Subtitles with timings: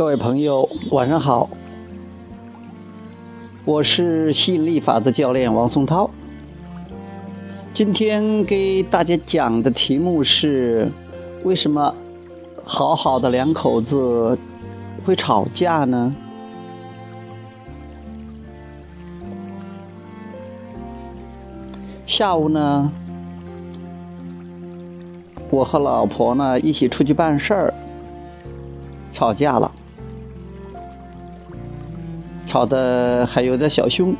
[0.00, 1.50] 各位朋友，晚上好，
[3.66, 6.08] 我是吸引力法则教练王松涛。
[7.74, 10.90] 今天给大家讲的题目是：
[11.44, 11.94] 为什么
[12.64, 14.38] 好好的两口子
[15.04, 16.14] 会吵架呢？
[22.06, 22.90] 下午呢，
[25.50, 27.74] 我和老婆呢一起出去办事儿，
[29.12, 29.70] 吵架了。
[32.50, 34.12] 吵得还有点小凶。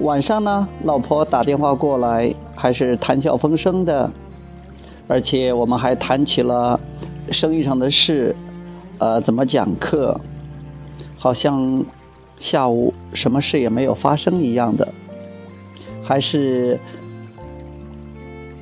[0.00, 4.10] 晚上呢，老婆打电话过来，还是谈笑风生的，
[5.08, 6.78] 而且我们还谈起了
[7.30, 8.36] 生意上的事，
[8.98, 10.20] 呃，怎么讲课，
[11.16, 11.82] 好像
[12.38, 14.86] 下午什么事也没有发生一样的，
[16.02, 16.78] 还是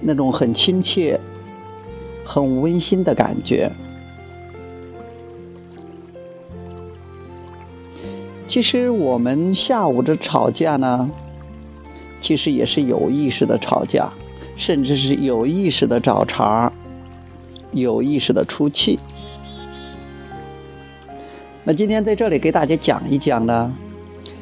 [0.01, 1.19] 那种很亲切、
[2.25, 3.69] 很温馨的感觉。
[8.51, 11.09] 其实我们下午的吵架呢，
[12.21, 14.11] 其实也是有意识的吵架，
[14.57, 16.73] 甚至是有意识的找茬
[17.71, 18.99] 有意识的出气。
[21.63, 23.73] 那今天在这里给大家讲一讲呢，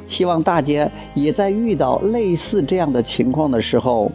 [0.09, 4.11] 希望大家也在遇到类似这样的情况的时候，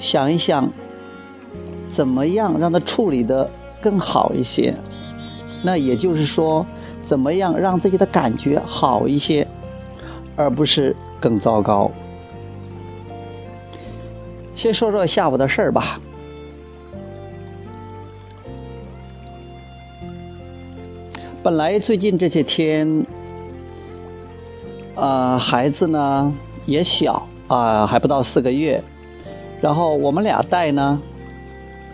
[0.00, 0.68] 想一想，
[1.92, 3.48] 怎么样让他处理的
[3.80, 4.74] 更好一些。
[5.62, 6.64] 那也就是说，
[7.02, 9.46] 怎么样让自己的感觉好一些，
[10.36, 11.90] 而不是更糟糕？
[14.54, 16.00] 先说说下午的事儿吧。
[21.42, 23.04] 本来最近这些天，
[24.94, 26.32] 啊，孩子呢
[26.64, 28.82] 也小啊，还不到四个月，
[29.60, 31.00] 然后我们俩带呢，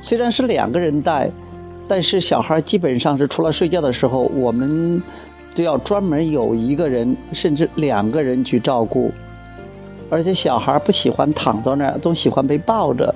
[0.00, 1.30] 虽然是两个人带。
[1.92, 5.02] 但是小孩基本上是除了睡觉的时候，我们
[5.54, 9.12] 都要专门有一个人，甚至两个人去照顾。
[10.08, 13.14] 而且小孩不喜欢躺在那儿，总喜欢被抱着。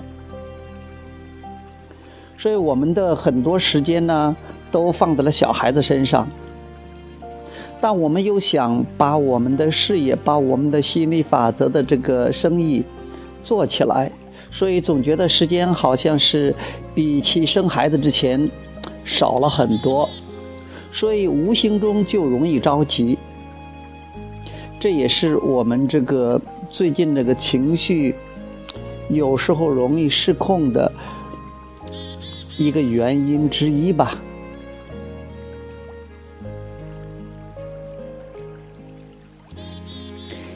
[2.37, 4.37] 所以我们的很多时间呢，
[4.71, 6.29] 都放在了小孩子身上。
[7.81, 12.85] 但我们又想把我们的事业、把我们的吸引力法则的这个生意
[13.43, 14.13] 做起来，
[14.51, 16.55] 所以总觉得时间好像是
[16.95, 18.47] 比起生孩子之前。
[19.07, 20.07] 少了很多，
[20.93, 23.17] 所以无形中就容易着急。
[24.79, 28.15] 这也是我们这个最近这个情绪
[29.09, 30.93] 有时候容易失控的
[32.59, 34.19] 一个原因之一吧。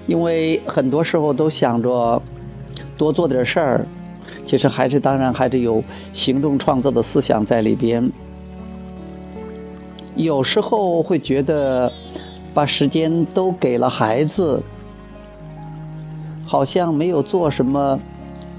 [0.07, 2.21] 因为很多时候都想着
[2.99, 3.87] 多做点事儿，
[4.45, 5.83] 其实还是当然还是有
[6.13, 8.11] 行动创造的思想在里边。
[10.25, 11.91] 有时候会觉得，
[12.53, 14.63] 把时间都给了孩子，
[16.47, 17.99] 好像没有做什么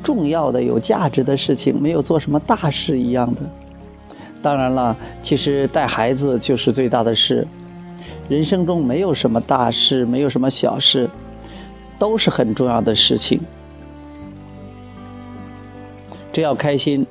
[0.02, 3.42] 重要的、有价值的事情，没有做什么大事一样的。
[4.42, 7.48] 当然了，其实带孩子就是最大的事。
[8.28, 11.08] 人生中没有什么大事，没有什么小事，
[12.00, 13.40] 都是很重要的事情。
[16.34, 17.06] 只要开心，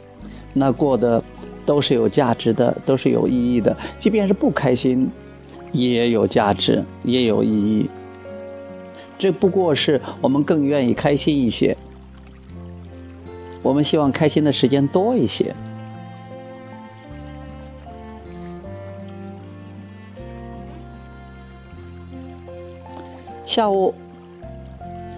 [0.53, 1.23] 那过得。
[1.67, 3.77] 都是有价值的，都是有意义的。
[3.99, 5.11] 即便是不开心，
[5.73, 7.89] 也有价值，也有意义。
[9.19, 11.77] 这不过是我们更愿意开心一些。
[13.63, 15.55] 我们希望开心的时间多一些。
[23.45, 23.95] 下午，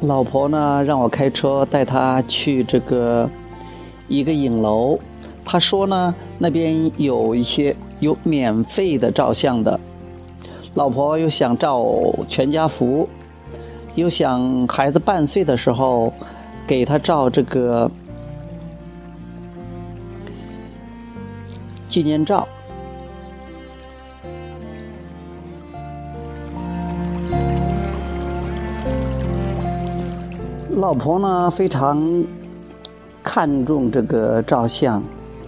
[0.01, 3.31] 老婆呢让我开车带她去这个
[4.09, 4.99] 一个影楼。
[5.45, 6.15] 她说呢。
[6.43, 9.79] 那边有一些有免费的照相的，
[10.75, 11.87] 老婆又想照
[12.29, 13.09] 全家福，
[13.95, 16.13] 又想孩子半岁的时候
[16.67, 17.89] 给他照这个
[21.87, 22.49] 纪念照。
[30.71, 32.25] 老婆呢非常
[33.23, 35.01] 看重这个照相。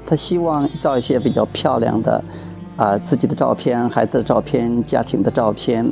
[0.06, 2.22] 他希望照一些比较漂亮的，
[2.76, 5.90] 啊，自己的照片、孩子的照片、家庭的照片。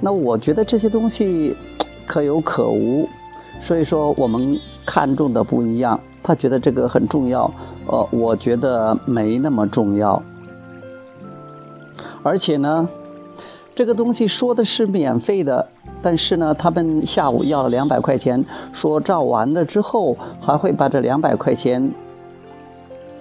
[0.00, 1.56] 那我觉得这些东西
[2.06, 3.08] 可有可无，
[3.60, 5.98] 所以说我们看重的不一样。
[6.22, 7.50] 他觉得这个很重要，
[7.86, 10.22] 呃，我觉得没那么重要。
[12.22, 12.88] 而且呢，
[13.74, 15.66] 这个东西说的是免费的，
[16.02, 21.90] 但是呢，他们下午要了两百块钱，说照完了之后还会把这两百块钱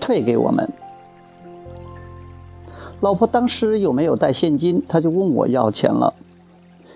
[0.08, 0.72] 退给我们。
[3.02, 6.14] 老婆当时有没有带现金，他就问我要钱了。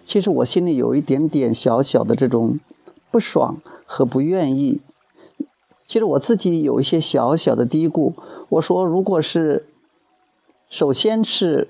[0.05, 2.61] 其实我心里有一点点小小的这种
[3.11, 4.79] 不爽和不愿意。
[5.85, 8.13] 其实我自己有一些小小的嘀咕，
[8.47, 9.67] 我说如果是，
[10.69, 11.67] 首先是。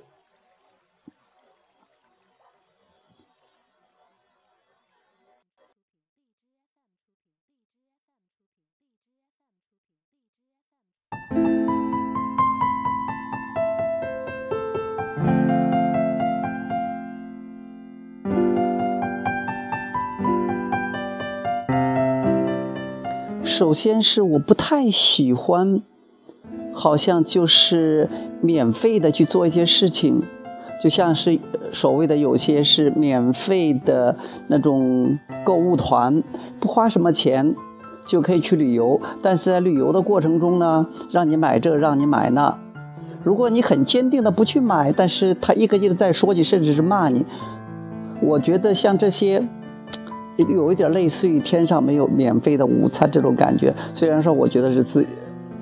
[23.51, 25.81] 首先是我不太喜欢，
[26.71, 28.09] 好像就是
[28.39, 30.23] 免费的去做一些事情，
[30.81, 31.37] 就像是
[31.73, 34.15] 所谓的有些是免费的
[34.47, 36.23] 那种购物团，
[36.61, 37.53] 不花什么钱
[38.05, 42.57] 就可以去旅游，但是在旅游的过程中呢，让你买这，让你买那。
[43.21, 47.25] 如果你很坚定的不去买，但是他一个劲的在说你，甚至是骂你，
[48.21, 49.45] 我觉得像这些。
[50.49, 53.73] 有一点类似于天上没有免费的午餐这种感觉。
[53.93, 55.05] 虽然说我觉得是资，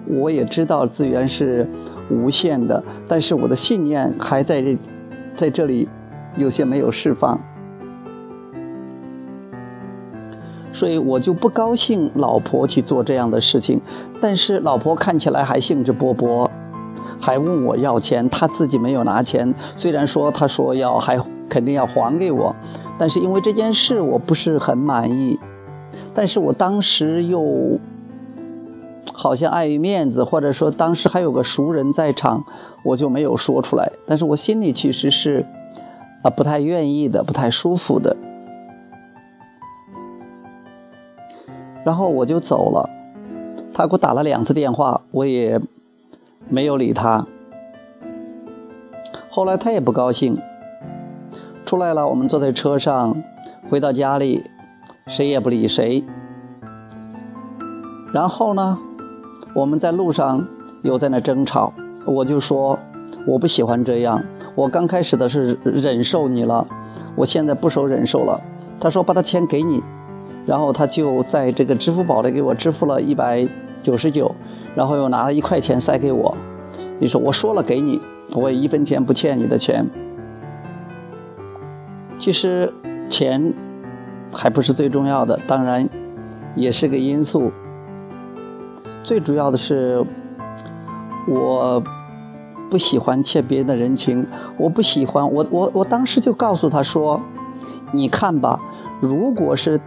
[0.08, 1.68] 我也知道资源是
[2.10, 4.78] 无限的，但是我的信念还在这，
[5.36, 5.88] 在这里
[6.36, 7.40] 有些没有释放，
[10.72, 13.80] 所以我就不高兴老婆去做这样的事情。
[14.22, 16.50] 但是老婆看起来还兴致勃勃，
[17.20, 19.54] 还问我要钱，她自己没有拿钱。
[19.76, 22.56] 虽然说她说要还肯定要还给我。
[23.00, 25.40] 但是因为这件事我不是很满意，
[26.14, 27.80] 但是我当时又
[29.14, 32.44] 好像碍于面子，或者说当时还有个熟人在场，
[32.84, 33.94] 我就没有说出来。
[34.06, 35.46] 但是我心里其实是
[36.24, 38.18] 啊不太愿意的，不太舒服的。
[41.86, 42.90] 然后我就走了，
[43.74, 45.62] 他给我打了两次电话，我也
[46.50, 47.26] 没有理他。
[49.30, 50.38] 后来他也不高兴。
[51.70, 53.22] 出来了，我们坐在车上，
[53.70, 54.44] 回到家里，
[55.06, 56.04] 谁也不理谁。
[58.12, 58.80] 然后呢，
[59.54, 60.48] 我们在路上
[60.82, 61.72] 又在那争吵，
[62.08, 62.80] 我就说
[63.28, 64.24] 我不喜欢这样，
[64.56, 66.66] 我刚开始的是忍受你了，
[67.16, 68.42] 我现在不受忍受了。
[68.80, 69.84] 他说把他钱给你，
[70.48, 73.48] 然后他就在这个支付宝里给我支付了一百
[73.84, 74.34] 九十九，
[74.74, 76.36] 然后又拿了一块钱塞给我。
[76.98, 78.02] 你说我说了给你，
[78.32, 79.86] 我也一分钱不欠你的钱。
[82.20, 82.72] 其实，
[83.10, 83.54] 钱
[84.32, 85.90] 还不是最重要的，当然
[86.54, 87.52] 也是个因素。
[89.04, 90.06] 最主要的是，
[91.28, 91.82] 我
[92.70, 94.28] 不喜欢欠别人的人情，
[94.58, 95.32] 我不喜欢。
[95.32, 97.22] 我我我当时就告诉他说
[97.94, 98.60] ：“你看吧，
[99.00, 99.80] 如果是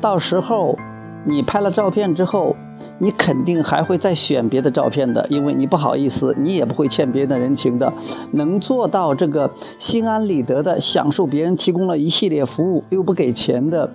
[0.00, 0.78] 到时候
[1.24, 2.56] 你拍了照片之后。”
[2.98, 7.92] 你肯定还会再选别的照片的，因为你不好意思，你也不会欠别人的人情的。
[8.32, 13.92] 能做到这个心安理得的享受别人提供了一系列服务又不给钱的，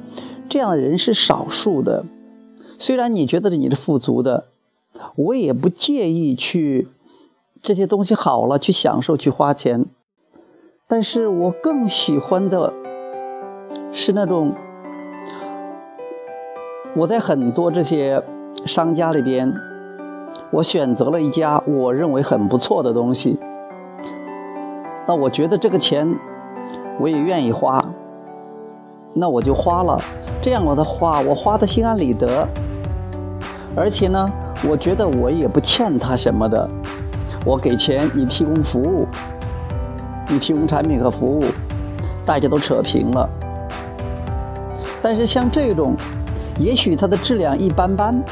[0.47, 2.05] 这样的人是少数的。
[2.77, 4.45] 虽然你觉得你是富足的，
[5.15, 6.87] 我也不介意去
[7.63, 9.85] 这些东西好了去享受去花钱，
[10.87, 12.73] 但是我更喜欢的
[13.91, 14.53] 是那种
[16.95, 18.23] 我在很多这些。
[18.65, 19.53] 商家里边，
[20.51, 23.39] 我选择了一家我认为很不错的东西。
[25.08, 26.08] 那我觉得这个钱
[27.00, 27.84] 我也愿意花，
[29.13, 29.98] 那我就花了。
[30.41, 32.48] 这样我的话，我花的心安理得。
[33.75, 34.25] 而且呢，
[34.70, 36.70] 我觉得我也不欠他什么的。
[37.46, 39.08] 我给钱，你提供服务，
[40.29, 41.43] 你提供产品和服务，
[42.24, 43.27] 大家都扯平了。
[45.01, 45.96] 但是像这种，
[46.61, 48.23] 也许它的质量一般般。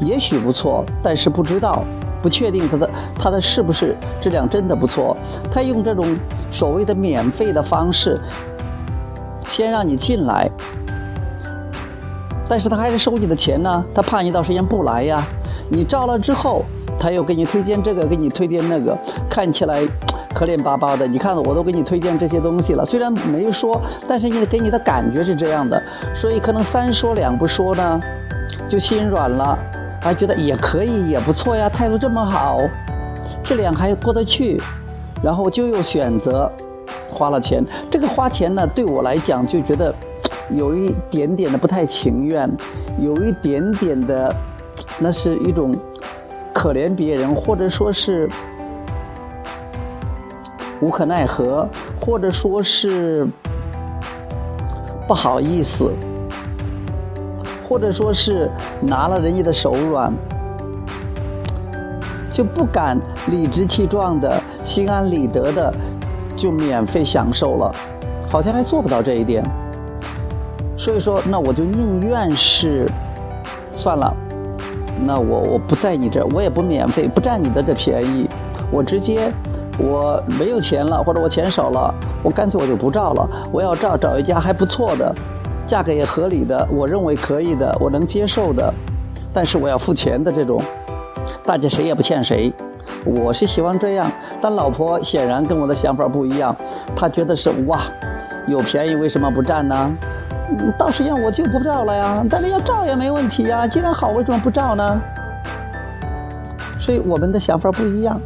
[0.00, 1.84] 也许不错，但是不知道，
[2.22, 5.14] 不确定它的它的是不是质量真的不错。
[5.52, 6.06] 他用这种
[6.50, 8.18] 所谓的免费的方式，
[9.44, 10.50] 先让你进来，
[12.48, 13.84] 但是他还是收你的钱呢。
[13.94, 15.22] 他怕你到时间不来呀。
[15.68, 16.64] 你照了之后，
[16.98, 18.96] 他又给你推荐这个，给你推荐那个，
[19.28, 19.82] 看起来
[20.34, 21.06] 可怜巴巴的。
[21.06, 25.82] 你看，我都给你推荐这些东西了，虽然没说，但是你给你的感觉是这样的。
[26.14, 28.00] 所以可能三说两不说呢，
[28.68, 29.58] 就心软了。
[30.02, 32.56] 还觉得也可以，也不错呀，态度这么好，
[33.42, 34.58] 质量还过得去，
[35.22, 36.50] 然后就又选择
[37.12, 37.62] 花了钱。
[37.90, 39.94] 这个花钱呢，对我来讲就觉得
[40.48, 42.50] 有一点点的不太情愿，
[42.98, 44.34] 有一点点的，
[44.98, 45.70] 那是一种
[46.54, 48.26] 可怜别人，或者说是
[50.80, 51.68] 无可奈何，
[52.00, 53.26] 或者说是
[55.06, 55.92] 不好意思，
[57.68, 60.12] 或者说是拿了人家的手软，
[62.32, 62.98] 就不敢
[63.30, 65.72] 理直气壮的、心安理得的
[66.34, 67.70] 就免费享受了，
[68.30, 69.44] 好像还做不到这一点。
[70.78, 72.90] 所以说，那我就宁愿是
[73.70, 74.16] 算了，
[75.04, 78.26] 那我我不在你这儿，我也不免费，不占你的这便宜，
[78.72, 79.30] 我直接。
[79.82, 83.28] 我没有钱了，或者我钱少了，我干脆我就不照了。
[83.50, 85.14] 我要照找一家还不错的，
[85.66, 88.72] 价格也合理的，我认为可以的，我能接受的，
[89.32, 90.62] 但是我要付钱的这种，
[91.44, 92.52] 大家谁也不欠谁。
[93.06, 94.10] 我是希望这样，
[94.42, 96.54] 但老婆显然跟我的想法不一样，
[96.94, 97.80] 她觉得是哇，
[98.46, 99.96] 有便宜为什么不占呢？
[100.76, 105.00] 到时间我就不照了呀，但是要照也没问题呀，既然好为什么不照呢？
[106.78, 108.20] 所以我们的想法不一样。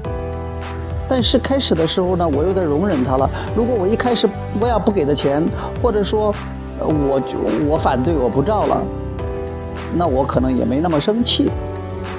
[1.08, 3.28] 但是开始的时候呢，我有点容忍他了。
[3.54, 4.28] 如果我一开始
[4.60, 5.44] 我要不给他钱，
[5.82, 6.34] 或者说，
[6.80, 7.36] 我就
[7.68, 8.82] 我反对我不照了，
[9.94, 11.50] 那我可能也没那么生气，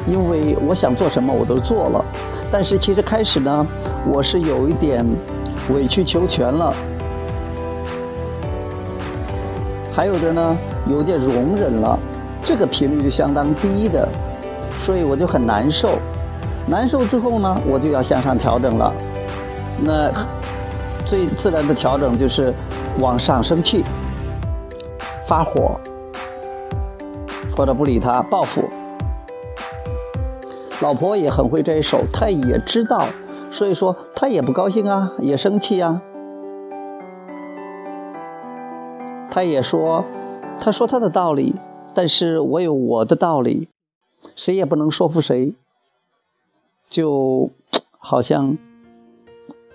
[0.06, 2.06] 因为我想做什么我都做了。
[2.51, 3.68] 但是其实开始呢，
[4.13, 5.04] 我是有一点
[5.74, 6.72] 委曲求全了，
[9.94, 11.98] 还有的呢，有点容忍了，
[12.42, 14.08] 这个频率就相当低的，
[14.70, 15.98] 所以我就很难受。
[16.67, 18.91] 难受之后呢，我就要向上调整了。
[19.84, 20.12] 那
[21.05, 22.53] 最自然的调整就是
[23.00, 23.84] 往上生气、
[25.27, 25.79] 发火，
[27.55, 28.63] 或者不理他、报复。
[30.81, 33.05] 老婆也很会这一手，她也知道，
[33.51, 36.01] 所以说她也不高兴啊，也生气啊。
[39.29, 40.03] 她也说，
[40.60, 41.55] 她说她的道理，
[41.93, 43.69] 但是我有我的道理，
[44.36, 45.53] 谁也不能说服谁。
[46.89, 47.51] 就
[47.98, 48.58] 好像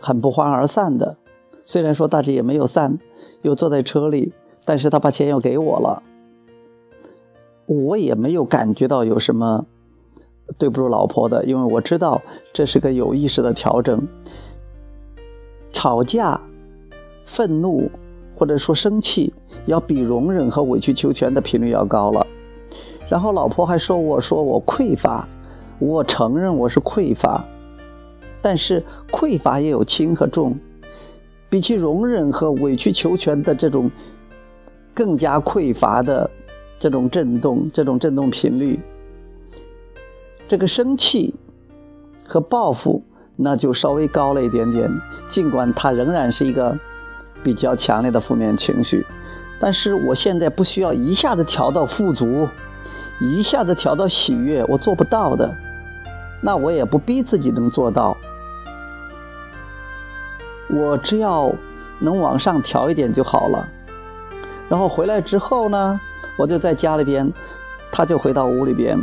[0.00, 1.16] 很不欢而散的，
[1.64, 2.98] 虽然说大家也没有散，
[3.42, 4.32] 又坐在车里，
[4.64, 6.02] 但是他把钱又给我了，
[7.66, 9.66] 我也没有感觉到有什么
[10.56, 14.06] 对不住老婆的，因为我知道这是个有意识的调整。
[15.72, 16.40] 吵架、
[17.26, 17.90] 愤怒
[18.36, 19.32] 或者说生气，
[19.66, 22.26] 要比容忍和委曲求全的频率要高了。
[23.08, 25.28] 然后老婆还说我说我匮乏。
[25.80, 27.42] 我承认我是匮乏，
[28.42, 30.58] 但是匮乏也有轻和重，
[31.48, 33.90] 比起容忍和委曲求全的这种
[34.92, 36.30] 更加匮乏的
[36.78, 38.78] 这种震动，这种震动频率，
[40.46, 41.34] 这个生气
[42.28, 43.02] 和报复
[43.34, 44.90] 那就稍微高了一点点。
[45.30, 46.78] 尽管它仍然是一个
[47.42, 49.06] 比较强烈的负面情绪，
[49.58, 52.46] 但是我现在不需要一下子调到富足，
[53.18, 55.50] 一下子调到喜悦，我做不到的。
[56.40, 58.16] 那我也不逼自己能做到，
[60.68, 61.52] 我只要
[61.98, 63.68] 能往上调一点就好了。
[64.68, 66.00] 然后回来之后呢，
[66.38, 67.30] 我就在家里边，
[67.92, 68.98] 他就回到屋里边。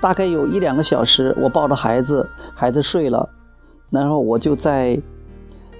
[0.00, 3.30] 大概有一两个小时，我抱着孩子，孩子睡了，
[3.88, 5.00] 然后我就在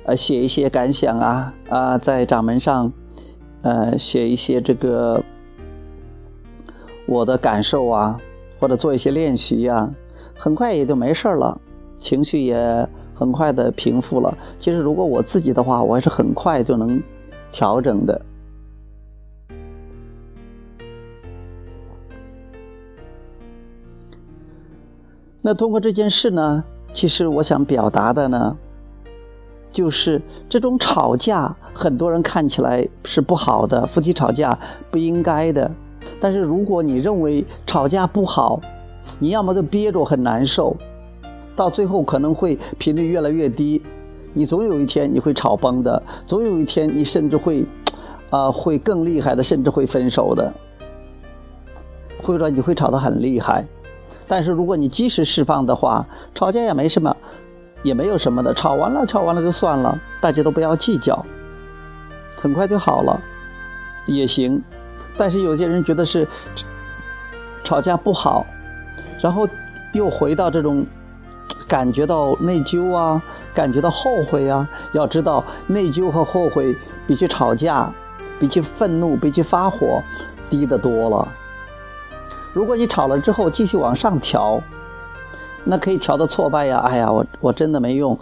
[0.07, 2.91] 呃写一些感想啊啊，在掌门上
[3.61, 5.23] 呃写一些这个
[7.07, 8.19] 我的感受啊。
[8.59, 9.91] 或者做一些练习呀，
[10.35, 11.61] 很快也就没事了，
[11.99, 14.37] 情绪也很快的平复了。
[14.59, 17.03] 其实如果我自己的话，我还是很快就能
[17.53, 18.21] 调整的。
[25.41, 28.57] 那通过这件事呢，其实我想表达的呢，
[29.71, 34.59] 就是这种吵架，很多人看起来是不好的，夫妻吵架
[34.91, 35.71] 不应该的。
[36.21, 38.61] 但是如果你认为吵架不好，
[39.19, 40.77] 你要么就憋着很难受，
[41.55, 43.83] 到最后可能会频率越来越低，
[44.33, 47.65] 你总有一天你会吵崩的，总有一天你甚至会，
[48.31, 50.53] 啊， 会更厉害的，甚至会分手的，
[52.23, 53.65] 或者你会吵得很厉害。
[54.27, 57.17] 但是如果你及时释放的话，吵架也没什么，
[57.83, 61.25] 也没有什么的，吵完了吵完了就算了，大家都不要计较，
[62.37, 63.21] 很快就好了，
[64.07, 64.63] 也行。
[65.17, 66.27] 但是有些人觉得是
[67.63, 68.45] 吵架不好，
[69.21, 69.49] 然后
[69.93, 70.85] 又回到这种
[71.67, 73.23] 感觉到内疚啊，
[73.55, 74.69] 感觉到后悔啊。
[74.93, 77.93] 要知道，内疚和后悔比起吵架、
[78.39, 80.03] 比起愤怒、比起发火
[80.51, 81.29] 低得多了。
[82.53, 84.61] 如果你吵了之后继续往上调，
[85.65, 86.79] 那可以调到挫败呀。
[86.79, 88.19] 哎呀，我我真的没用，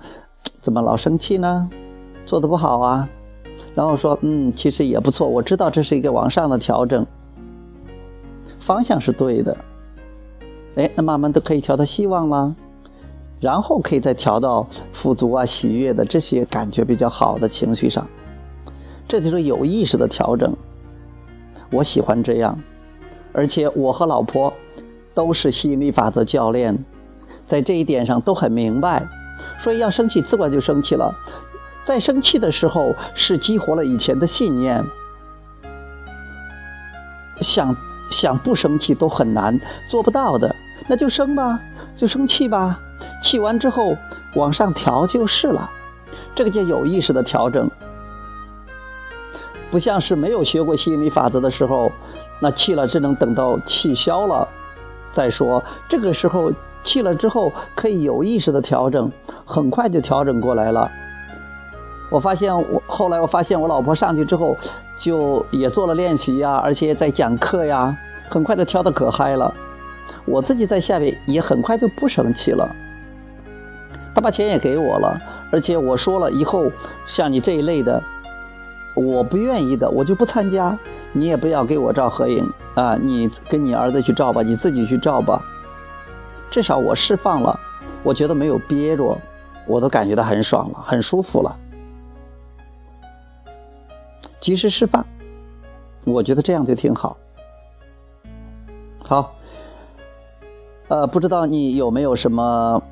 [0.61, 1.69] 怎么老生气呢？
[2.25, 3.09] 做的不好啊。
[3.75, 5.29] 然后说，嗯，其实也不错。
[5.29, 7.07] 我知道这是一个往上的调整，
[8.61, 9.57] 方向是对的。
[10.77, 12.55] 哎，那慢慢都可以调到希望了。
[13.41, 18.07] 然后可以再调到富足啊、喜悦的这些感觉比较好的情绪上。
[19.09, 20.55] 这就是有意识的调整。
[21.71, 22.57] 我喜欢这样，
[23.33, 24.53] 而且我和老婆
[25.13, 26.85] 都是吸引力法则教练，
[27.45, 29.05] 在这一点上都很明白。
[29.59, 31.13] 所以要生气，自管就生气了。
[31.85, 34.85] 在生气的时候，是激活了以前的信念。
[37.41, 37.77] 想
[38.11, 39.59] 想不生气都很难，
[39.89, 40.55] 做不到的，
[40.87, 41.59] 那就生吧，
[41.97, 42.79] 就生气吧。
[43.21, 43.97] 气完之后
[44.35, 45.69] 往上调就是了，
[46.35, 47.69] 这个叫有意识的调整。
[49.71, 51.91] 不像是没有学过吸引力法则的时候，
[52.41, 54.47] 那气了只能等到气消了
[55.11, 55.65] 再说。
[55.89, 56.53] 这个时候
[56.85, 59.11] 气了之后可以有意识的调整，
[59.45, 60.91] 很快就调整过来了。
[62.13, 64.55] 我发现我后来我发现我老婆上去之后，
[64.99, 67.97] 就也做了练习呀，而且在讲课呀，
[68.29, 69.53] 很快的跳的可嗨了。
[70.27, 72.69] 我自己在下面也很快就不生气了。
[74.15, 75.19] 他把钱也给我了，
[75.51, 76.71] 而且我说了以后
[77.07, 78.03] 像你这一类的，
[78.95, 80.79] 我不愿意的我就不参加，
[81.13, 85.43] 你也不要给我照合影啊，你跟你儿子去照吧，你自己去照吧。
[86.51, 87.59] 至少我释放了，
[88.03, 89.19] 我觉得没有憋着，
[89.67, 91.57] 我都感觉到很爽了，很舒服了。
[94.43, 95.07] 及时释放，
[96.03, 97.17] 我觉得这样就挺好。
[98.99, 99.35] 好，
[100.89, 102.83] 呃，不知道你有没有什么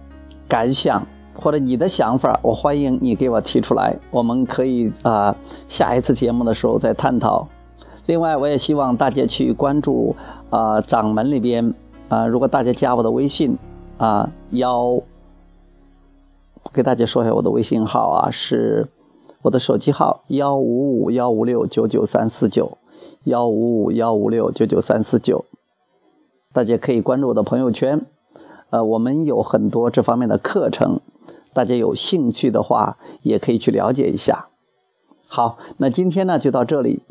[0.47, 1.05] 感想
[1.35, 2.39] 或者你的想法？
[2.41, 5.35] 我欢迎你给我提出来，我们可以啊
[5.69, 7.49] 下一次节目的时候再探讨。
[8.07, 10.15] 另外，我也希望大家去关注
[10.51, 11.75] 啊掌门里边
[12.09, 13.59] 啊，如果大家加我的微信
[13.99, 15.03] 啊幺，
[16.73, 18.87] 给大家说一下我的微信号啊是。
[19.43, 22.79] 我的手机号幺五五幺五六九九三四九，
[23.25, 25.45] 幺五五幺五六九九三四九，
[26.53, 28.05] 大家可以关注我的朋友圈，
[28.71, 31.01] 呃，我们有很多这方面的课程，
[31.55, 34.49] 大家有兴趣的话也可以去了解一下。
[35.27, 37.03] 好，那今天呢就到这里，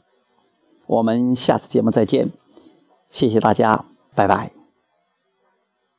[0.85, 2.29] 我们下次节目再见，
[3.09, 4.58] 谢谢大家，拜拜。